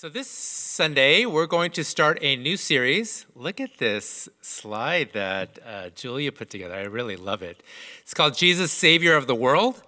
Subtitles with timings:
[0.00, 3.26] So, this Sunday, we're going to start a new series.
[3.34, 6.74] Look at this slide that uh, Julia put together.
[6.74, 7.62] I really love it.
[8.00, 9.82] It's called Jesus, Savior of the World.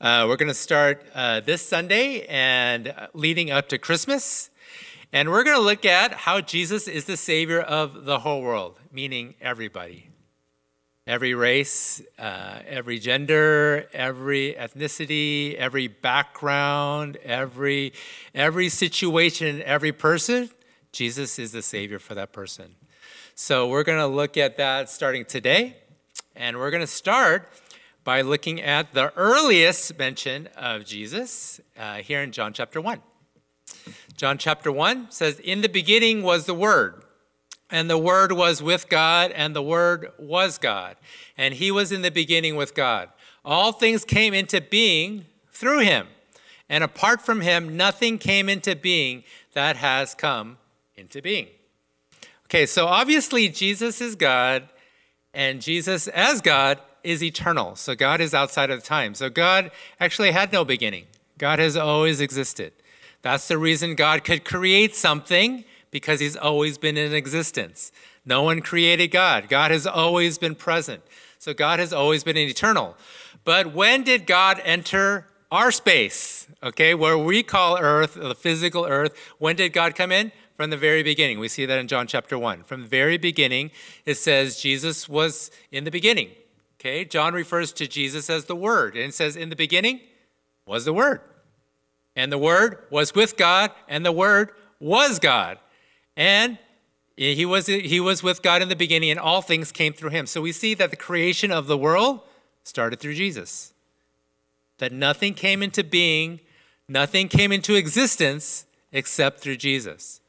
[0.00, 4.48] Uh, we're going to start uh, this Sunday and uh, leading up to Christmas.
[5.12, 8.80] And we're going to look at how Jesus is the Savior of the whole world,
[8.90, 10.08] meaning everybody
[11.06, 17.92] every race, uh, every gender, every ethnicity, every background, every
[18.34, 20.50] every situation, every person.
[20.92, 22.76] Jesus is the Savior for that person.
[23.34, 25.76] So we're going to look at that starting today,
[26.36, 27.48] and we're going to start
[28.04, 33.00] by looking at the earliest mention of Jesus uh, here in John chapter one.
[34.16, 37.03] John chapter 1 says, In the beginning was the Word,
[37.70, 40.96] and the Word was with God, and the Word was God.
[41.36, 43.08] And He was in the beginning with God.
[43.44, 46.08] All things came into being through Him.
[46.68, 50.58] And apart from Him, nothing came into being that has come
[50.96, 51.48] into being.
[52.46, 54.68] Okay, so obviously Jesus is God,
[55.32, 57.76] and Jesus as God is eternal.
[57.76, 59.14] So God is outside of time.
[59.14, 61.06] So God actually had no beginning,
[61.38, 62.72] God has always existed.
[63.22, 65.64] That's the reason God could create something
[65.94, 67.92] because he's always been in existence.
[68.26, 69.48] No one created God.
[69.48, 71.04] God has always been present.
[71.38, 72.96] So God has always been eternal.
[73.44, 76.48] But when did God enter our space?
[76.64, 80.32] Okay, where we call earth, the physical earth, when did God come in?
[80.56, 81.38] From the very beginning.
[81.38, 82.64] We see that in John chapter 1.
[82.64, 83.70] From the very beginning,
[84.04, 86.30] it says Jesus was in the beginning.
[86.80, 90.00] Okay, John refers to Jesus as the Word, and it says, In the beginning
[90.66, 91.20] was the Word.
[92.16, 94.50] And the Word was with God, and the Word
[94.80, 95.58] was God.
[96.16, 96.58] And
[97.16, 100.26] he was, he was with God in the beginning, and all things came through him.
[100.26, 102.20] So we see that the creation of the world
[102.64, 103.72] started through Jesus.
[104.78, 106.40] That nothing came into being,
[106.88, 110.20] nothing came into existence except through Jesus.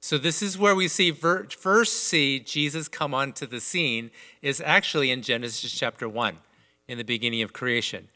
[0.00, 4.10] So this is where we see first see Jesus come onto the scene
[4.40, 6.38] is actually in Genesis chapter 1
[6.88, 8.08] in the beginning of creation.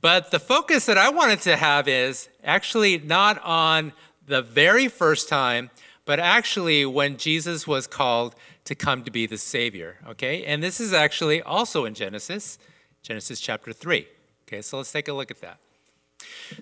[0.00, 3.92] But the focus that I wanted to have is actually not on
[4.26, 5.70] the very first time
[6.10, 8.34] but actually when Jesus was called
[8.64, 9.96] to come to be the Savior.
[10.08, 12.58] Okay, and this is actually also in Genesis,
[13.00, 14.08] Genesis chapter 3.
[14.42, 15.58] Okay, so let's take a look at that.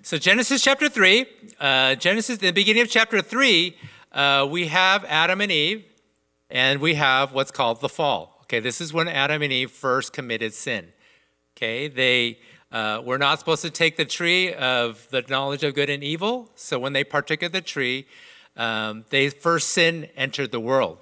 [0.03, 1.25] So, Genesis chapter 3,
[1.59, 3.75] uh, Genesis, the beginning of chapter 3,
[4.11, 5.83] uh, we have Adam and Eve,
[6.51, 8.41] and we have what's called the fall.
[8.43, 10.89] Okay, this is when Adam and Eve first committed sin.
[11.57, 12.37] Okay, they
[12.71, 16.51] uh, were not supposed to take the tree of the knowledge of good and evil,
[16.53, 18.05] so when they partook of the tree,
[18.59, 20.97] um, they first sin entered the world.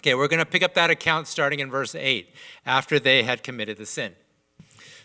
[0.00, 2.34] Okay, we're going to pick up that account starting in verse 8,
[2.66, 4.14] after they had committed the sin.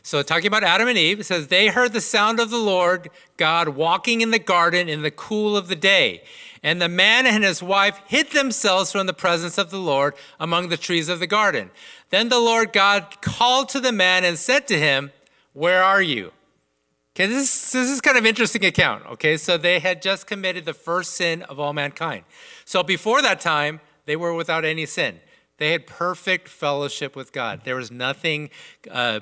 [0.01, 3.09] So, talking about Adam and Eve, it says, They heard the sound of the Lord
[3.35, 6.23] God walking in the garden in the cool of the day.
[6.63, 10.69] And the man and his wife hid themselves from the presence of the Lord among
[10.69, 11.69] the trees of the garden.
[12.09, 15.11] Then the Lord God called to the man and said to him,
[15.53, 16.31] Where are you?
[17.17, 19.03] Okay, this, this is kind of interesting account.
[19.07, 22.25] Okay, so they had just committed the first sin of all mankind.
[22.63, 25.19] So before that time, they were without any sin.
[25.57, 27.61] They had perfect fellowship with God.
[27.63, 28.51] There was nothing
[28.91, 29.21] uh,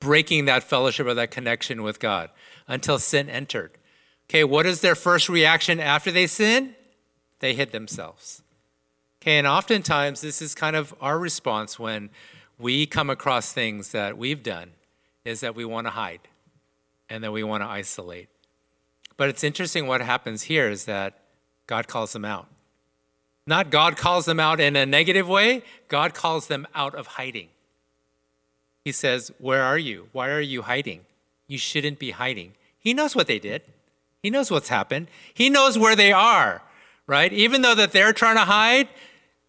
[0.00, 2.28] breaking that fellowship or that connection with God
[2.68, 3.78] until sin entered.
[4.28, 6.74] Okay, what is their first reaction after they sin?
[7.38, 8.42] They hid themselves.
[9.22, 12.10] Okay, and oftentimes this is kind of our response when
[12.58, 14.72] we come across things that we've done,
[15.24, 16.20] is that we want to hide
[17.10, 18.28] and then we want to isolate.
[19.16, 21.18] But it's interesting what happens here is that
[21.66, 22.46] God calls them out.
[23.46, 27.48] Not God calls them out in a negative way, God calls them out of hiding.
[28.84, 30.08] He says, Where are you?
[30.12, 31.00] Why are you hiding?
[31.46, 32.52] You shouldn't be hiding.
[32.78, 33.62] He knows what they did.
[34.22, 35.08] He knows what's happened.
[35.34, 36.62] He knows where they are,
[37.06, 37.32] right?
[37.32, 38.88] Even though that they're trying to hide,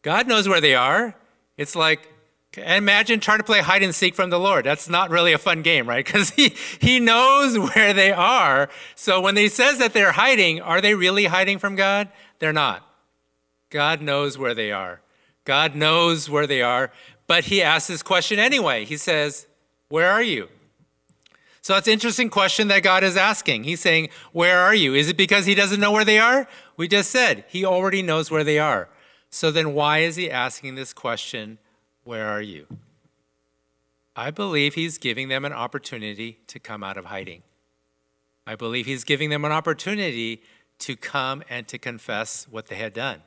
[0.01, 1.15] God knows where they are.
[1.57, 2.11] It's like
[2.57, 4.65] Imagine trying to play hide and seek from the Lord.
[4.65, 6.05] That's not really a fun game, right?
[6.11, 8.69] Because he, he knows where they are.
[8.95, 12.09] So when he says that they're hiding, are they really hiding from God?
[12.39, 12.85] They're not.
[13.69, 14.99] God knows where they are.
[15.45, 16.91] God knows where they are,
[17.25, 18.83] but he asks this question anyway.
[18.83, 19.47] He says,
[19.87, 20.49] Where are you?
[21.61, 23.63] So that's an interesting question that God is asking.
[23.63, 24.93] He's saying, Where are you?
[24.93, 26.47] Is it because he doesn't know where they are?
[26.75, 28.89] We just said he already knows where they are.
[29.29, 31.57] So then why is he asking this question
[32.03, 32.67] where are you?
[34.15, 37.43] I believe he's giving them an opportunity to come out of hiding.
[38.45, 40.41] I believe he's giving them an opportunity
[40.79, 43.21] to come and to confess what they had done.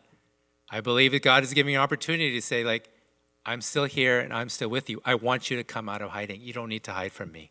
[0.70, 2.90] I believe that God is giving an opportunity to say, like,
[3.46, 5.00] I'm still here and I'm still with you.
[5.04, 6.40] I want you to come out of hiding.
[6.40, 7.50] You don't need to hide from me.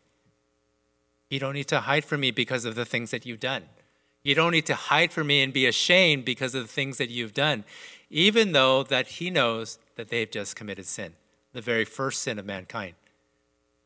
[1.30, 3.64] You don't need to hide from me because of the things that you've done.
[4.22, 7.10] You don't need to hide from me and be ashamed because of the things that
[7.10, 7.64] you've done,
[8.10, 11.14] even though that he knows that they've just committed sin,
[11.52, 12.94] the very first sin of mankind.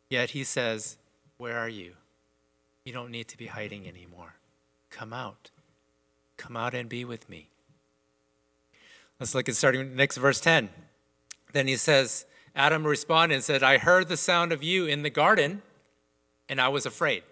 [0.09, 0.97] Yet he says,
[1.37, 1.93] Where are you?
[2.85, 4.35] You don't need to be hiding anymore.
[4.91, 5.51] Come out.
[6.37, 7.49] Come out and be with me.
[9.21, 10.71] Let's look at starting next verse 10.
[11.53, 15.11] Then he says, Adam responded and said, I heard the sound of you in the
[15.11, 15.63] garden,
[16.49, 17.23] and I was afraid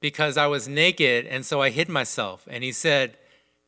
[0.00, 2.46] because I was naked, and so I hid myself.
[2.50, 3.16] And he said,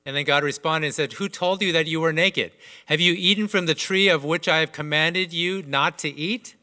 [0.07, 2.53] and then God responded and said, Who told you that you were naked?
[2.87, 6.57] Have you eaten from the tree of which I have commanded you not to eat?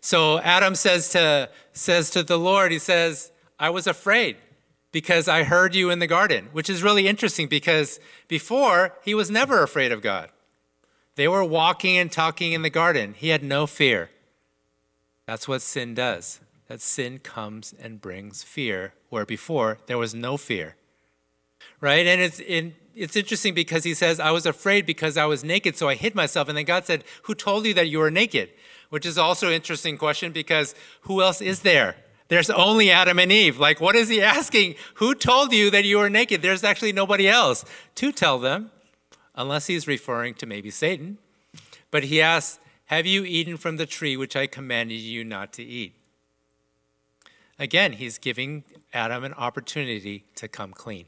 [0.00, 4.36] So Adam says to, says to the Lord, He says, I was afraid
[4.92, 9.30] because I heard you in the garden, which is really interesting because before he was
[9.30, 10.30] never afraid of God.
[11.16, 13.14] They were walking and talking in the garden.
[13.14, 14.10] He had no fear.
[15.26, 16.40] That's what sin does.
[16.68, 20.76] That sin comes and brings fear, where before there was no fear.
[21.80, 22.06] Right?
[22.06, 25.76] And it's, in, it's interesting because he says, I was afraid because I was naked,
[25.76, 26.48] so I hid myself.
[26.48, 28.50] And then God said, Who told you that you were naked?
[28.90, 31.96] Which is also an interesting question because who else is there?
[32.28, 33.58] There's only Adam and Eve.
[33.58, 34.74] Like, what is he asking?
[34.94, 36.42] Who told you that you were naked?
[36.42, 37.64] There's actually nobody else
[37.96, 38.70] to tell them,
[39.34, 41.18] unless he's referring to maybe Satan.
[41.90, 45.62] But he asks, Have you eaten from the tree which I commanded you not to
[45.62, 45.94] eat?
[47.58, 51.06] Again, he's giving Adam an opportunity to come clean.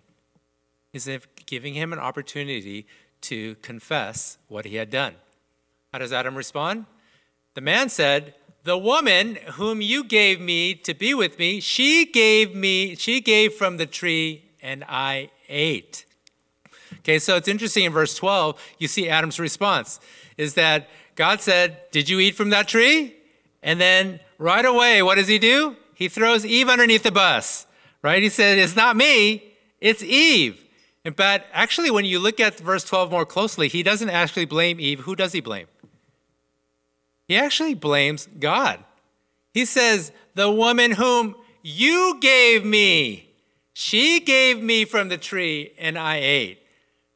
[0.93, 1.09] He's
[1.47, 2.87] giving him an opportunity
[3.23, 5.15] to confess what he had done.
[5.93, 6.87] How does Adam respond?
[7.55, 8.35] The man said,
[8.65, 13.55] the woman whom you gave me to be with me, she gave me, she gave
[13.55, 16.05] from the tree and I ate.
[16.99, 20.01] Okay, so it's interesting in verse 12, you see Adam's response
[20.37, 23.17] is that God said, Did you eat from that tree?
[23.63, 25.77] And then right away, what does he do?
[25.95, 27.67] He throws Eve underneath the bus,
[28.03, 28.23] right?
[28.23, 30.65] He said, It's not me, it's Eve.
[31.05, 35.01] But actually, when you look at verse 12 more closely, he doesn't actually blame Eve.
[35.01, 35.67] Who does he blame?
[37.27, 38.81] He actually blames God.
[39.55, 43.31] He says, The woman whom you gave me,
[43.73, 46.59] she gave me from the tree and I ate.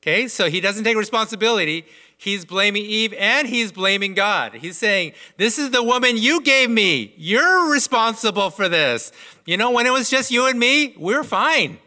[0.03, 1.85] Okay, so he doesn't take responsibility.
[2.17, 4.55] He's blaming Eve and he's blaming God.
[4.55, 7.13] He's saying, This is the woman you gave me.
[7.17, 9.13] You're responsible for this.
[9.45, 11.79] You know, when it was just you and me, we are fine.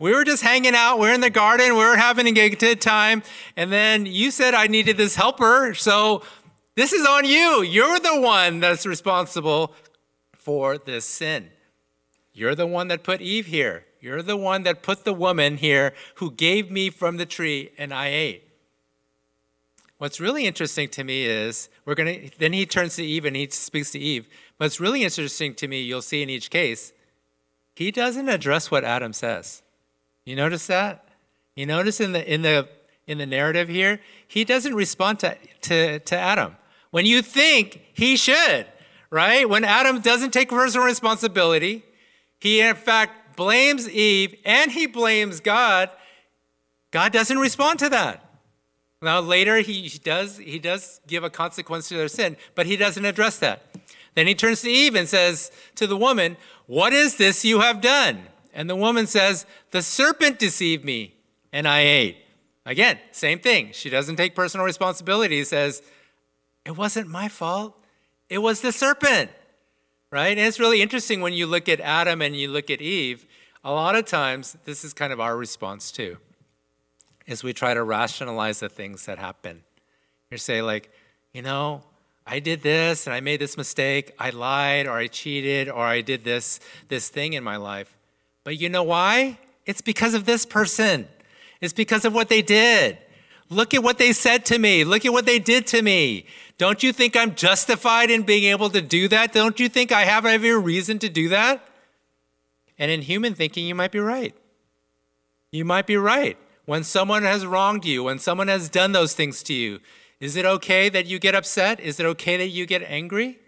[0.00, 0.98] We were just hanging out.
[0.98, 1.72] We are in the garden.
[1.72, 3.22] We were having a good time.
[3.56, 5.74] And then you said I needed this helper.
[5.74, 6.22] So
[6.76, 7.62] this is on you.
[7.62, 9.74] You're the one that's responsible
[10.32, 11.50] for this sin.
[12.32, 13.86] You're the one that put Eve here.
[14.00, 17.92] You're the one that put the woman here who gave me from the tree and
[17.92, 18.44] I ate.
[19.98, 23.34] What's really interesting to me is we're going to then he turns to Eve and
[23.34, 24.28] he speaks to Eve.
[24.56, 26.92] But what's really interesting to me, you'll see in each case,
[27.74, 29.62] he doesn't address what Adam says.
[30.28, 31.08] You notice that?
[31.56, 32.68] You notice in the in the
[33.06, 36.54] in the narrative here, he doesn't respond to, to, to Adam
[36.90, 38.66] when you think he should,
[39.08, 39.48] right?
[39.48, 41.82] When Adam doesn't take personal responsibility,
[42.38, 45.88] he in fact blames Eve and he blames God.
[46.90, 48.22] God doesn't respond to that.
[49.00, 53.06] Now later he does he does give a consequence to their sin, but he doesn't
[53.06, 53.62] address that.
[54.14, 56.36] Then he turns to Eve and says to the woman,
[56.66, 58.26] "What is this you have done?"
[58.58, 61.14] And the woman says, "The serpent deceived me,
[61.52, 62.16] and I ate."
[62.66, 63.70] Again, same thing.
[63.72, 65.38] She doesn't take personal responsibility.
[65.38, 65.80] He says,
[66.66, 67.74] it wasn't my fault.
[68.28, 69.30] It was the serpent,
[70.12, 70.36] right?
[70.36, 73.24] And it's really interesting when you look at Adam and you look at Eve.
[73.64, 76.18] A lot of times, this is kind of our response too,
[77.26, 79.62] is we try to rationalize the things that happen.
[80.30, 80.92] You say, like,
[81.32, 81.84] you know,
[82.26, 84.12] I did this and I made this mistake.
[84.18, 87.96] I lied or I cheated or I did this this thing in my life.
[88.44, 89.38] But you know why?
[89.66, 91.08] It's because of this person.
[91.60, 92.98] It's because of what they did.
[93.50, 94.84] Look at what they said to me.
[94.84, 96.26] Look at what they did to me.
[96.58, 99.32] Don't you think I'm justified in being able to do that?
[99.32, 101.66] Don't you think I have every reason to do that?
[102.78, 104.34] And in human thinking, you might be right.
[105.50, 106.36] You might be right.
[106.66, 109.80] When someone has wronged you, when someone has done those things to you,
[110.20, 111.80] is it okay that you get upset?
[111.80, 113.38] Is it okay that you get angry?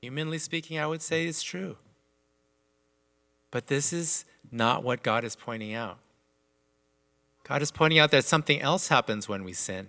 [0.00, 1.76] Humanly speaking, I would say it's true.
[3.50, 5.98] But this is not what God is pointing out.
[7.44, 9.88] God is pointing out that something else happens when we sin.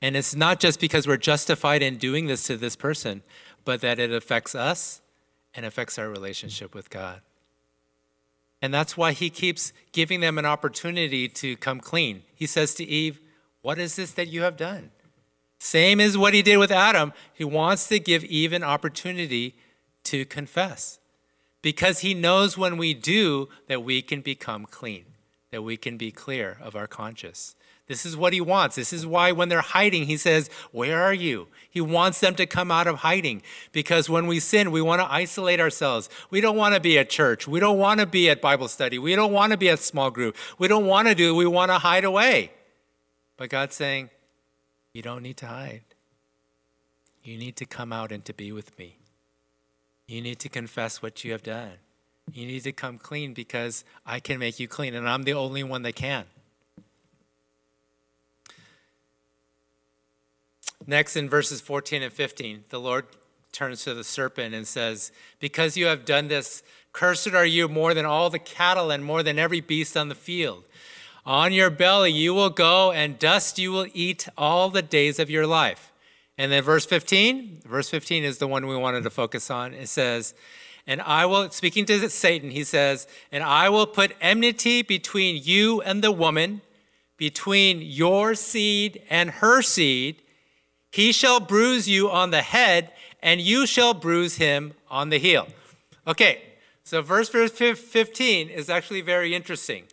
[0.00, 3.22] And it's not just because we're justified in doing this to this person,
[3.64, 5.00] but that it affects us
[5.54, 7.22] and affects our relationship with God.
[8.60, 12.22] And that's why he keeps giving them an opportunity to come clean.
[12.34, 13.20] He says to Eve,
[13.62, 14.90] What is this that you have done?
[15.58, 17.12] Same as what he did with Adam.
[17.32, 19.54] He wants to give Eve an opportunity
[20.04, 20.98] to confess.
[21.64, 25.06] Because he knows when we do that we can become clean,
[25.50, 27.56] that we can be clear of our conscience.
[27.86, 28.76] This is what he wants.
[28.76, 31.48] This is why when they're hiding, he says, Where are you?
[31.70, 33.40] He wants them to come out of hiding
[33.72, 36.10] because when we sin, we want to isolate ourselves.
[36.28, 37.48] We don't want to be at church.
[37.48, 38.98] We don't want to be at Bible study.
[38.98, 40.36] We don't want to be at small group.
[40.58, 42.52] We don't want to do, we want to hide away.
[43.38, 44.10] But God's saying,
[44.92, 45.84] You don't need to hide.
[47.22, 48.98] You need to come out and to be with me.
[50.06, 51.72] You need to confess what you have done.
[52.32, 55.62] You need to come clean because I can make you clean, and I'm the only
[55.62, 56.24] one that can.
[60.86, 63.06] Next, in verses 14 and 15, the Lord
[63.52, 67.94] turns to the serpent and says, Because you have done this, cursed are you more
[67.94, 70.64] than all the cattle and more than every beast on the field.
[71.24, 75.30] On your belly you will go, and dust you will eat all the days of
[75.30, 75.93] your life.
[76.36, 79.72] And then verse 15, verse 15 is the one we wanted to focus on.
[79.74, 80.34] It says,
[80.86, 85.80] And I will, speaking to Satan, he says, And I will put enmity between you
[85.82, 86.62] and the woman,
[87.16, 90.20] between your seed and her seed
[90.94, 95.48] he shall bruise you on the head, and you shall bruise him on the heel.
[96.06, 96.40] Okay,
[96.84, 99.86] so verse 15 is actually very interesting.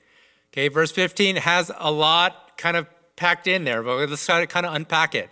[0.53, 4.45] Okay, verse 15 has a lot kind of packed in there, but let's try to
[4.45, 5.31] kind of unpack it,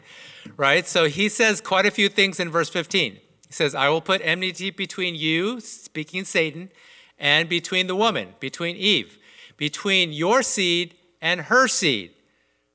[0.58, 0.88] right?
[0.88, 3.14] So he says quite a few things in verse 15.
[3.14, 6.70] He says, I will put enmity between you, speaking Satan,
[7.18, 9.18] and between the woman, between Eve,
[9.58, 12.12] between your seed and her seed.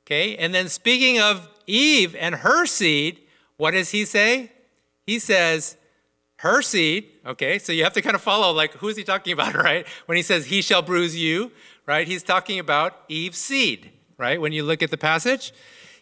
[0.06, 3.20] Okay, and then speaking of Eve and her seed,
[3.56, 4.52] what does he say?
[5.06, 5.76] He says,
[6.38, 9.32] her seed, okay, so you have to kind of follow, like, who is he talking
[9.32, 9.86] about, right?
[10.06, 11.52] When he says, he shall bruise you,
[11.86, 12.06] right?
[12.06, 14.40] He's talking about Eve's seed, right?
[14.40, 15.52] When you look at the passage,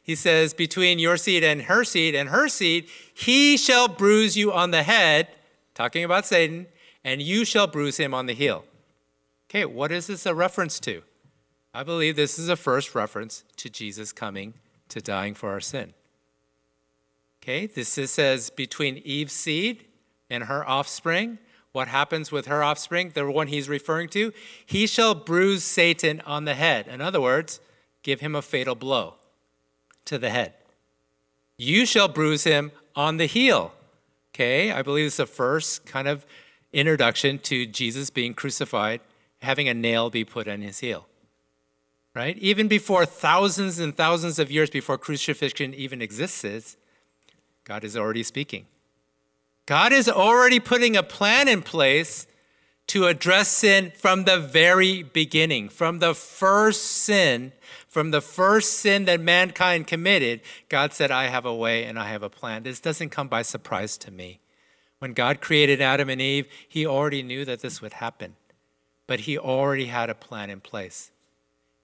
[0.03, 4.53] he says, between your seed and her seed and her seed, he shall bruise you
[4.53, 5.29] on the head,
[5.75, 6.67] talking about Satan,
[7.05, 8.65] and you shall bruise him on the heel.
[9.49, 11.03] Okay, what is this a reference to?
[11.73, 14.55] I believe this is a first reference to Jesus coming
[14.89, 15.95] to dying for our sin.
[17.41, 19.85] Okay, this is, says between Eve's seed
[20.29, 21.39] and her offspring.
[21.71, 24.33] What happens with her offspring, the one he's referring to?
[24.67, 26.89] He shall bruise Satan on the head.
[26.89, 27.61] In other words,
[28.03, 29.15] give him a fatal blow
[30.07, 30.55] to the head.
[31.57, 33.73] You shall bruise him on the heel.
[34.35, 36.25] Okay, I believe it's the first kind of
[36.73, 39.01] introduction to Jesus being crucified,
[39.43, 41.07] having a nail be put on his heel
[42.15, 42.37] right?
[42.39, 46.77] Even before thousands and thousands of years before crucifixion even exists,
[47.65, 48.67] God is already speaking.
[49.67, 52.27] God is already putting a plan in place
[52.89, 57.53] to address sin from the very beginning, from the first sin,
[57.89, 60.41] from the first sin that mankind committed.
[60.69, 62.63] God said, I have a way and I have a plan.
[62.63, 64.41] This doesn't come by surprise to me.
[64.99, 68.37] When God created Adam and Eve, he already knew that this would happen,
[69.07, 71.11] but he already had a plan in place.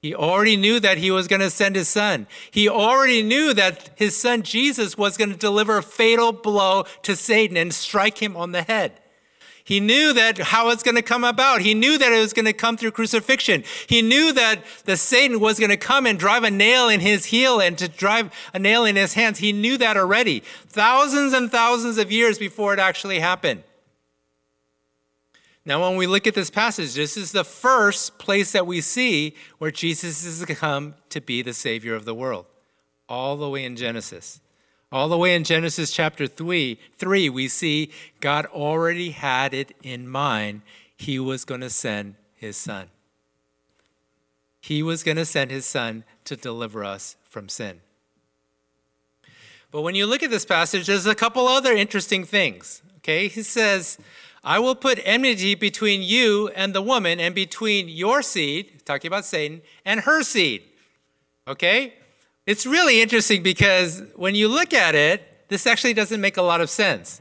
[0.00, 2.28] He already knew that he was going to send his son.
[2.52, 7.16] He already knew that his son Jesus was going to deliver a fatal blow to
[7.16, 9.00] Satan and strike him on the head.
[9.68, 11.60] He knew that how it's going to come about.
[11.60, 13.64] He knew that it was going to come through crucifixion.
[13.86, 17.26] He knew that the Satan was going to come and drive a nail in his
[17.26, 19.40] heel and to drive a nail in his hands.
[19.40, 23.62] He knew that already, thousands and thousands of years before it actually happened.
[25.66, 29.34] Now, when we look at this passage, this is the first place that we see
[29.58, 32.46] where Jesus has come to be the Savior of the world,
[33.06, 34.40] all the way in Genesis.
[34.90, 37.90] All the way in Genesis chapter 3, 3 we see
[38.20, 40.62] God already had it in mind.
[40.96, 42.88] He was going to send his son.
[44.60, 47.80] He was going to send his son to deliver us from sin.
[49.70, 52.82] But when you look at this passage, there's a couple other interesting things.
[52.98, 53.98] Okay, he says,
[54.42, 59.24] I will put enmity between you and the woman, and between your seed, talking about
[59.24, 60.62] Satan, and her seed.
[61.46, 61.94] Okay?
[62.48, 66.62] It's really interesting because when you look at it, this actually doesn't make a lot
[66.62, 67.20] of sense.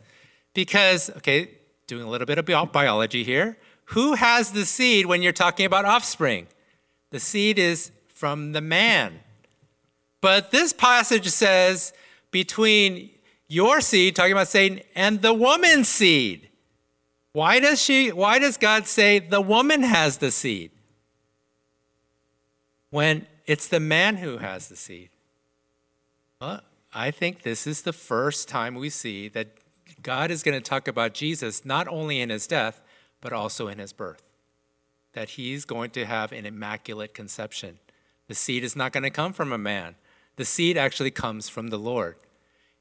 [0.53, 1.49] Because, okay,
[1.85, 3.57] doing a little bit of biology here,
[3.87, 6.47] who has the seed when you're talking about offspring?
[7.09, 9.19] The seed is from the man.
[10.21, 11.91] But this passage says
[12.31, 13.09] between
[13.49, 16.47] your seed, talking about Satan, and the woman's seed.
[17.33, 20.71] Why does she why does God say the woman has the seed?
[22.91, 25.09] When it's the man who has the seed.
[26.39, 26.61] Well,
[26.93, 29.47] I think this is the first time we see that
[30.03, 32.81] God is going to talk about Jesus not only in his death,
[33.21, 34.21] but also in his birth.
[35.13, 37.79] That he's going to have an immaculate conception.
[38.27, 39.95] The seed is not going to come from a man,
[40.35, 42.15] the seed actually comes from the Lord.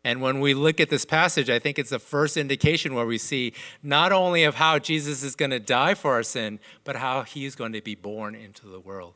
[0.04, 3.18] And when we look at this passage, I think it's the first indication where we
[3.18, 7.22] see not only of how Jesus is going to die for our sin, but how
[7.22, 9.14] he's going to be born into the world.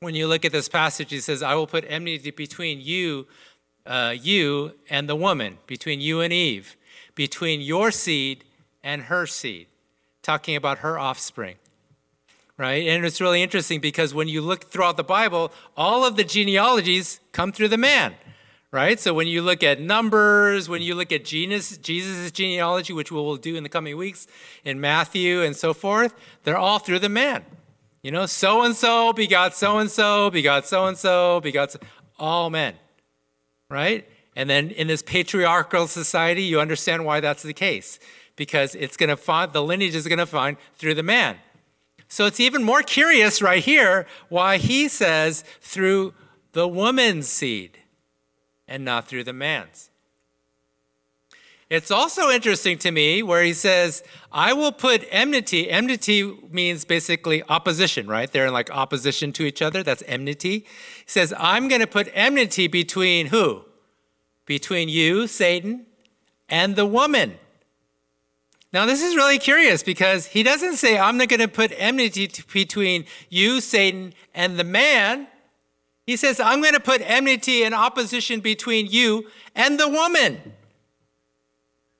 [0.00, 3.26] When you look at this passage, he says, I will put enmity between you,
[3.84, 6.76] uh, you and the woman, between you and Eve,
[7.14, 8.44] between your seed
[8.82, 9.66] and her seed,
[10.22, 11.56] talking about her offspring
[12.58, 12.88] right?
[12.88, 17.20] And it's really interesting because when you look throughout the Bible, all of the genealogies
[17.32, 18.14] come through the man,
[18.72, 18.98] right?
[19.00, 21.78] So when you look at Numbers, when you look at Jesus'
[22.32, 24.26] genealogy, which we will do in the coming weeks
[24.64, 27.44] in Matthew and so forth, they're all through the man.
[28.02, 31.74] You know, so and so begot so and so, begot so and so, begot
[32.18, 32.74] all men,
[33.68, 34.08] right?
[34.36, 37.98] And then in this patriarchal society, you understand why that's the case
[38.36, 41.36] because it's going to find the lineage is going to find through the man.
[42.06, 46.14] So it's even more curious right here why he says through
[46.52, 47.78] the woman's seed
[48.66, 49.87] and not through the man's.
[51.70, 55.68] It's also interesting to me where he says, I will put enmity.
[55.68, 58.30] Enmity means basically opposition, right?
[58.30, 59.82] They're in like opposition to each other.
[59.82, 60.60] That's enmity.
[60.60, 60.64] He
[61.06, 63.64] says, I'm going to put enmity between who?
[64.46, 65.84] Between you, Satan,
[66.48, 67.34] and the woman.
[68.72, 72.30] Now, this is really curious because he doesn't say, I'm not going to put enmity
[72.50, 75.26] between you, Satan, and the man.
[76.06, 80.54] He says, I'm going to put enmity and opposition between you and the woman.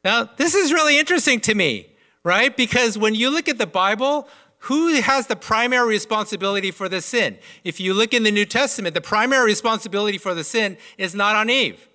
[0.05, 1.88] Now, this is really interesting to me,
[2.23, 2.57] right?
[2.57, 4.28] Because when you look at the Bible,
[4.62, 7.38] who has the primary responsibility for the sin?
[7.64, 11.37] If you look in the New Testament, the primary responsibility for the sin is not
[11.37, 11.88] on Eve,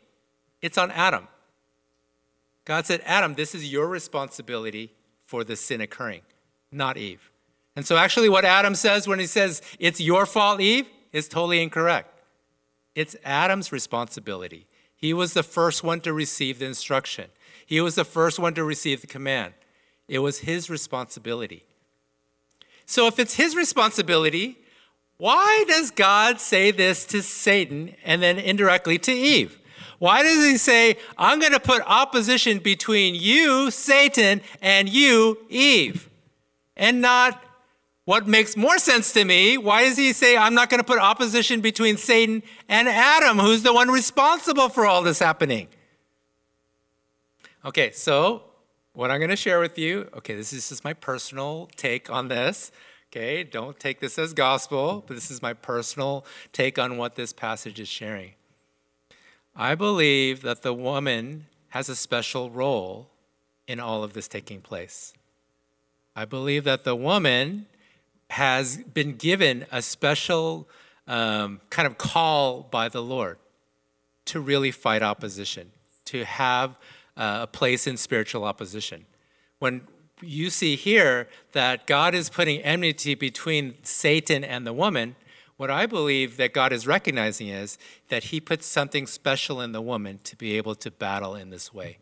[0.61, 1.27] it's on Adam.
[2.65, 4.93] God said, Adam, this is your responsibility
[5.25, 6.21] for the sin occurring,
[6.71, 7.29] not Eve.
[7.75, 11.61] And so, actually, what Adam says when he says, it's your fault, Eve, is totally
[11.61, 12.21] incorrect.
[12.95, 14.67] It's Adam's responsibility.
[14.95, 17.29] He was the first one to receive the instruction,
[17.65, 19.53] he was the first one to receive the command.
[20.07, 21.63] It was his responsibility.
[22.85, 24.57] So, if it's his responsibility,
[25.17, 29.59] why does God say this to Satan and then indirectly to Eve?
[29.99, 36.09] Why does he say, I'm going to put opposition between you, Satan, and you, Eve?
[36.75, 37.41] And not
[38.05, 40.99] what makes more sense to me, why does he say, I'm not going to put
[40.99, 45.69] opposition between Satan and Adam, who's the one responsible for all this happening?
[47.65, 48.43] Okay, so
[48.91, 52.27] what I'm going to share with you, okay, this is just my personal take on
[52.27, 52.73] this.
[53.09, 57.31] Okay, don't take this as gospel, but this is my personal take on what this
[57.31, 58.33] passage is sharing.
[59.55, 63.07] I believe that the woman has a special role
[63.65, 65.13] in all of this taking place.
[66.17, 67.67] I believe that the woman
[68.31, 70.67] has been given a special
[71.07, 73.37] um, kind of call by the Lord
[74.25, 75.71] to really fight opposition,
[76.05, 76.75] to have
[77.17, 79.05] uh, a place in spiritual opposition.
[79.59, 79.87] When
[80.21, 85.15] you see here that God is putting enmity between Satan and the woman,
[85.57, 87.77] what I believe that God is recognizing is
[88.09, 91.73] that He puts something special in the woman to be able to battle in this
[91.73, 91.99] way.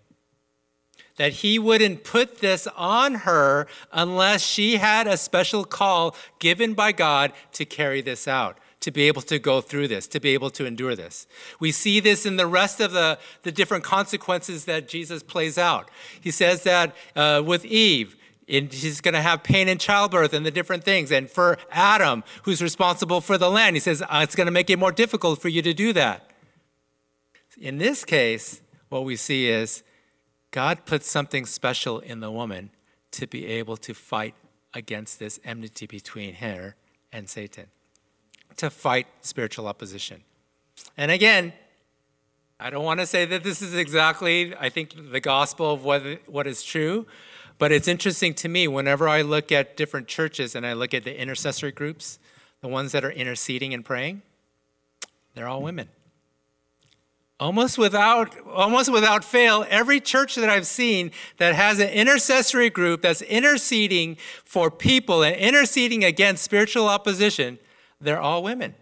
[1.17, 6.91] That He wouldn't put this on her unless she had a special call given by
[6.91, 10.49] God to carry this out to be able to go through this, to be able
[10.49, 11.27] to endure this.
[11.59, 15.89] We see this in the rest of the, the different consequences that Jesus plays out.
[16.19, 18.17] He says that uh, with Eve,
[18.49, 21.11] and she's going to have pain in childbirth and the different things.
[21.11, 24.69] And for Adam, who's responsible for the land, he says, uh, it's going to make
[24.69, 26.31] it more difficult for you to do that.
[27.57, 29.83] In this case, what we see is
[30.49, 32.71] God puts something special in the woman
[33.11, 34.35] to be able to fight
[34.73, 36.75] against this enmity between her
[37.11, 37.67] and Satan,
[38.57, 40.23] to fight spiritual opposition.
[40.97, 41.53] And again,
[42.59, 46.03] I don't want to say that this is exactly, I think, the gospel of what,
[46.27, 47.07] what is true,
[47.57, 51.03] but it's interesting to me whenever I look at different churches and I look at
[51.03, 52.19] the intercessory groups,
[52.61, 54.21] the ones that are interceding and praying,
[55.33, 55.89] they're all women.
[57.39, 63.01] Almost without, almost without fail, every church that I've seen that has an intercessory group
[63.01, 67.57] that's interceding for people and interceding against spiritual opposition,
[68.01, 68.75] they're all women.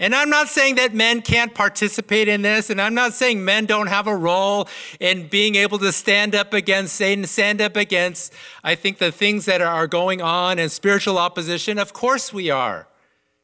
[0.00, 3.66] And I'm not saying that men can't participate in this, and I'm not saying men
[3.66, 4.68] don't have a role
[5.00, 9.44] in being able to stand up against Satan, stand up against, I think, the things
[9.46, 11.78] that are going on and spiritual opposition.
[11.78, 12.86] Of course we are.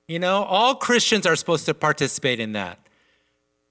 [0.06, 2.78] You know, all Christians are supposed to participate in that.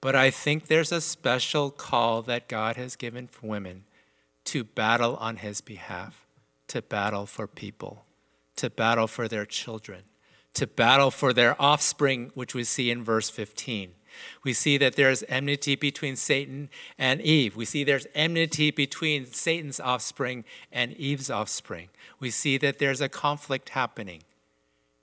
[0.02, 3.84] But I think there's a special call that God has given for women
[4.46, 6.26] to battle on his behalf,
[6.68, 8.04] to battle for people,
[8.56, 10.02] to battle for their children
[10.54, 13.92] to battle for their offspring, which we see in verse 15.
[14.44, 17.56] We see that there's enmity between Satan and Eve.
[17.56, 21.88] We see there's enmity between Satan's offspring and Eve's offspring.
[22.20, 24.22] We see that there's a conflict happening,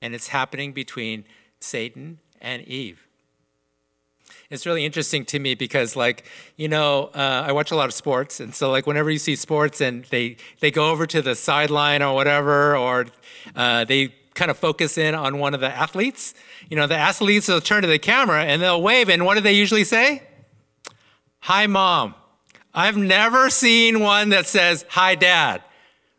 [0.02, 1.26] and it's happening between
[1.60, 3.06] Satan and Eve
[4.52, 6.26] it's really interesting to me because like
[6.58, 9.36] you know uh, i watch a lot of sports and so like whenever you see
[9.36, 13.08] sports and they they go over to the sideline or whatever or
[13.56, 16.34] uh, they kind of focus in on one of the athletes.
[16.70, 19.42] You know the athletes will turn to the camera and they'll wave and what do
[19.42, 20.24] they usually say?
[21.40, 22.16] Hi mom.
[22.74, 25.64] I've never seen one that says hi dad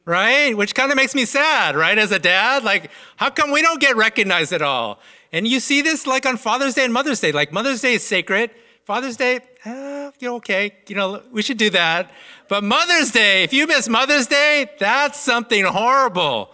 [0.05, 0.57] right?
[0.57, 2.65] Which kind of makes me sad right as a dad?
[2.65, 4.99] Like how come we don't get recognized at all?
[5.33, 7.33] And you see this like on Father's Day and Mother's Day.
[7.33, 8.51] Like Mother's Day is sacred.
[8.85, 12.11] Father's Day, uh, you know, okay, you know, we should do that.
[12.49, 16.53] But Mother's Day, if you miss Mother's Day, that's something horrible,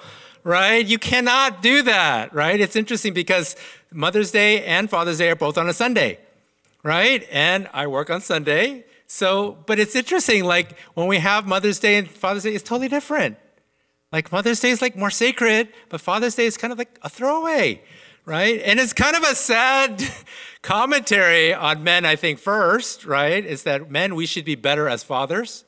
[0.49, 0.87] right?
[0.87, 2.59] You cannot do that, right?
[2.59, 3.55] It's interesting because
[3.93, 6.19] Mother's Day and Father's Day are both on a Sunday,
[6.83, 7.29] right?
[7.31, 8.85] And I work on Sunday.
[9.07, 12.89] So, but it's interesting, like when we have Mother's Day and Father's Day, it's totally
[12.89, 13.37] different.
[14.11, 17.11] Like Mother's Day is like more sacred, but Father's Day is kind of like a
[17.11, 17.83] throwaway
[18.25, 18.61] right?
[18.63, 20.05] And it's kind of a sad
[20.61, 23.43] commentary on men, I think, first, right?
[23.43, 25.65] Is that men, we should be better as fathers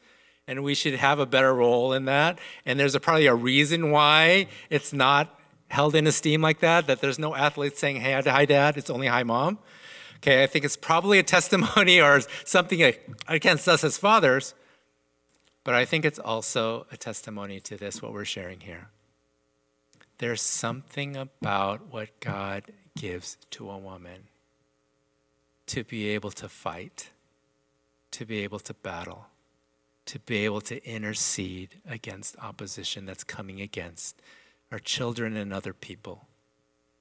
[0.50, 2.36] and we should have a better role in that.
[2.66, 7.00] And there's a, probably a reason why it's not held in esteem like that, that
[7.00, 9.60] there's no athlete saying, hey, hi, dad, it's only hi, mom.
[10.16, 12.92] Okay, I think it's probably a testimony or something
[13.28, 14.54] against us as fathers,
[15.62, 18.88] but I think it's also a testimony to this, what we're sharing here.
[20.18, 22.64] There's something about what God
[22.98, 24.24] gives to a woman
[25.66, 27.10] to be able to fight,
[28.10, 29.29] to be able to battle,
[30.10, 34.20] to be able to intercede against opposition that's coming against
[34.72, 36.26] our children and other people.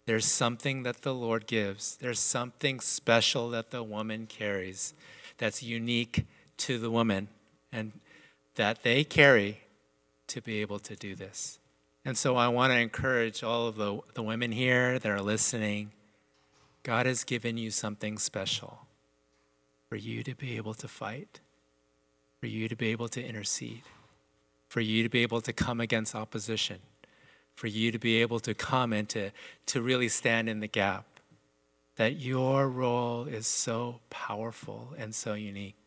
[0.05, 1.95] There's something that the Lord gives.
[1.95, 4.93] There's something special that the woman carries
[5.39, 7.29] that's unique to the woman
[7.71, 7.93] and
[8.53, 9.61] that they carry
[10.27, 11.57] to be able to do this.
[12.05, 15.93] And so I want to encourage all of the, the women here that are listening.
[16.83, 18.85] God has given you something special
[19.89, 21.39] for you to be able to fight,
[22.39, 23.83] for you to be able to intercede,
[24.67, 26.79] for you to be able to come against opposition,
[27.55, 29.31] for you to be able to come and to,
[29.65, 31.05] to really stand in the gap.
[31.97, 35.79] That your role is so powerful and so unique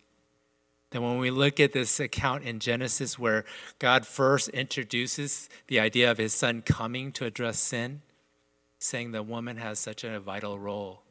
[0.93, 3.45] that when we look at this account in Genesis where
[3.79, 8.03] God first introduces the idea of his son coming to address sin,
[8.79, 11.02] saying the woman has such a vital role,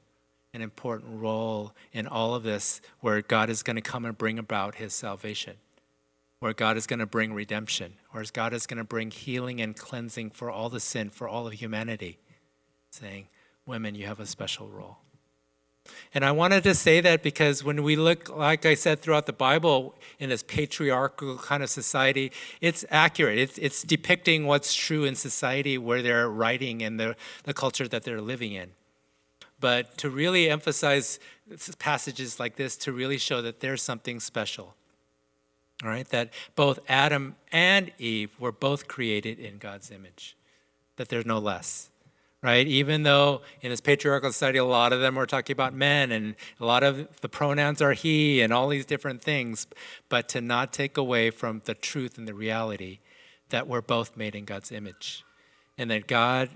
[0.54, 4.38] an important role in all of this, where God is going to come and bring
[4.38, 5.56] about his salvation,
[6.40, 9.76] where God is going to bring redemption, where God is going to bring healing and
[9.76, 12.20] cleansing for all the sin, for all of humanity,
[12.92, 13.28] saying,
[13.66, 14.98] Women, you have a special role.
[16.14, 19.34] And I wanted to say that because when we look, like I said, throughout the
[19.34, 23.40] Bible in this patriarchal kind of society, it's accurate.
[23.40, 28.04] It's, it's depicting what's true in society where they're writing and the, the culture that
[28.04, 28.72] they're living in.
[29.62, 31.20] But to really emphasize
[31.80, 34.76] passages like this, to really show that there's something special,
[35.84, 40.36] all right, that both Adam and Eve were both created in God's image,
[40.98, 41.92] that there's no less
[42.44, 42.68] right?
[42.68, 46.36] Even though in this patriarchal society, a lot of them are talking about men and
[46.60, 49.68] a lot of the pronouns are he and all these different things,
[50.10, 53.00] but to not take away from the truth and the reality
[53.50, 55.24] that we're both made in God's image
[55.78, 56.50] and that God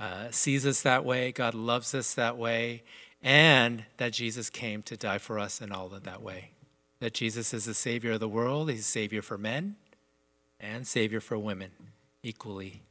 [0.00, 2.82] uh, sees us that way, God loves us that way,
[3.22, 6.52] and that Jesus came to die for us in all of that way.
[7.00, 9.76] That Jesus is the Savior of the world, He's Savior for men
[10.58, 11.70] and Savior for women
[12.22, 12.82] equally.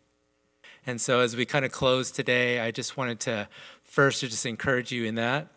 [0.86, 3.48] And so, as we kind of close today, I just wanted to
[3.84, 5.48] first just encourage you in that,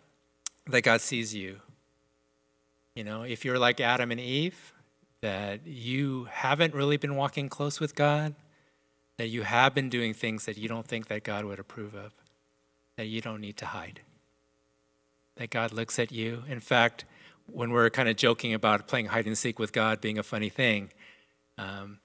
[0.67, 1.61] that God sees you.
[2.95, 4.73] You know, if you're like Adam and Eve,
[5.21, 8.35] that you haven't really been walking close with God,
[9.23, 12.13] that you have been doing things that you don't think that God would approve of,
[12.97, 14.01] that you don't need to hide.
[15.37, 16.43] That God looks at you.
[16.49, 17.05] In fact,
[17.47, 20.49] when we're kind of joking about playing hide and seek with God being a funny
[20.49, 20.91] thing,
[21.57, 22.01] um,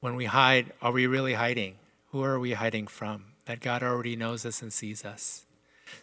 [0.00, 1.76] when we hide, are we really hiding?
[2.10, 3.26] Who are we hiding from?
[3.44, 5.46] That God already knows us and sees us.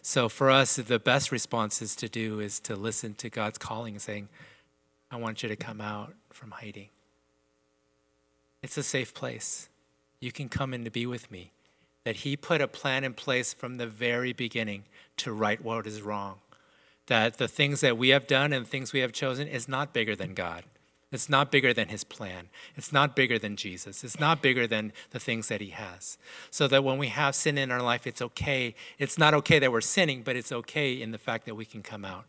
[0.00, 3.98] So for us, the best response is to do is to listen to God's calling,
[3.98, 4.30] saying,
[5.10, 6.88] I want you to come out from hiding.
[8.62, 9.68] It's a safe place.
[10.22, 11.50] You can come in to be with me.
[12.04, 14.84] That He put a plan in place from the very beginning
[15.18, 16.36] to right what is wrong.
[17.08, 20.14] That the things that we have done and things we have chosen is not bigger
[20.14, 20.62] than God.
[21.10, 22.48] It's not bigger than his plan.
[22.76, 24.02] It's not bigger than Jesus.
[24.04, 26.16] It's not bigger than the things that he has.
[26.50, 28.74] So that when we have sin in our life, it's okay.
[28.98, 31.82] It's not okay that we're sinning, but it's okay in the fact that we can
[31.82, 32.24] come out,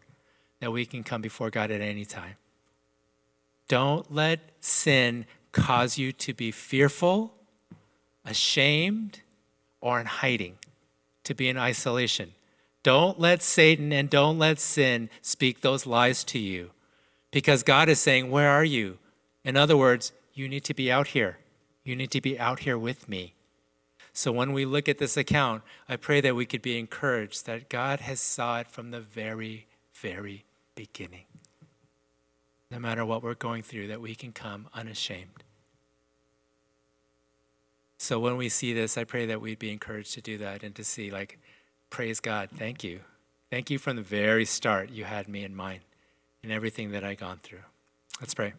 [0.59, 2.35] that we can come before God at any time.
[3.69, 7.33] Don't let sin cause you to be fearful,
[8.25, 9.21] ashamed,
[9.81, 10.57] or in hiding,
[11.23, 12.33] to be in isolation.
[12.83, 16.71] Don't let Satan and don't let sin speak those lies to you
[17.31, 18.97] because God is saying, Where are you?
[19.43, 21.37] In other words, you need to be out here.
[21.83, 23.33] You need to be out here with me.
[24.13, 27.69] So when we look at this account, I pray that we could be encouraged that
[27.69, 31.25] God has saw it from the very, very beginning.
[32.69, 35.43] No matter what we're going through, that we can come unashamed.
[38.03, 40.75] So when we see this, I pray that we'd be encouraged to do that and
[40.75, 41.39] to see, like,
[41.89, 42.99] praise God, thank you.
[43.49, 45.79] Thank you from the very start, you had me in mind
[46.43, 47.63] in everything that I've gone through.
[48.19, 48.55] Let's pray.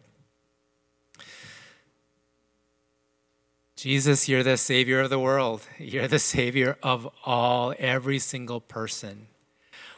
[3.75, 5.67] Jesus, you're the Savior of the world.
[5.77, 9.27] You're the Savior of all, every single person.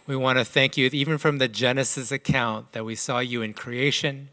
[0.06, 3.54] We want to thank you, even from the Genesis account, that we saw you in
[3.54, 4.28] creation.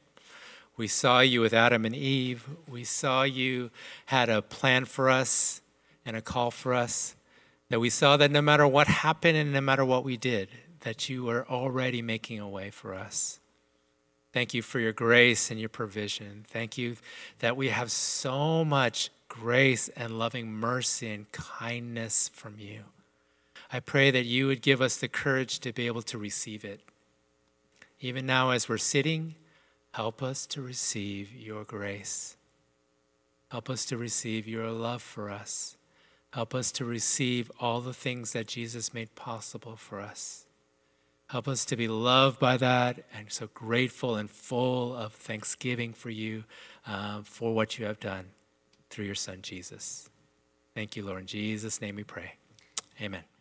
[0.76, 2.48] We saw you with Adam and Eve.
[2.68, 3.70] We saw you
[4.06, 5.60] had a plan for us
[6.04, 7.14] and a call for us.
[7.68, 10.48] That we saw that no matter what happened and no matter what we did,
[10.80, 13.40] that you were already making a way for us.
[14.32, 16.44] Thank you for your grace and your provision.
[16.48, 16.96] Thank you
[17.38, 22.80] that we have so much grace and loving mercy and kindness from you.
[23.72, 26.80] I pray that you would give us the courage to be able to receive it.
[28.00, 29.36] Even now, as we're sitting,
[29.94, 32.36] help us to receive your grace.
[33.48, 35.76] Help us to receive your love for us.
[36.32, 40.46] Help us to receive all the things that Jesus made possible for us.
[41.28, 46.10] Help us to be loved by that and so grateful and full of thanksgiving for
[46.10, 46.42] you
[46.88, 48.26] uh, for what you have done
[48.90, 50.10] through your son, Jesus.
[50.74, 51.20] Thank you, Lord.
[51.20, 52.32] In Jesus' name we pray.
[53.00, 53.33] Amen.